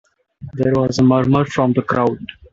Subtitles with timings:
[0.53, 2.17] There was a murmur from the crowd.